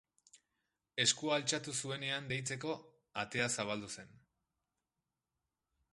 Eskua 1.03 1.35
altxatu 1.35 1.75
zuenean 1.83 2.31
deitzeko, 2.33 2.73
atea 3.25 3.53
zabaldu 3.59 3.93
zen. 4.01 4.13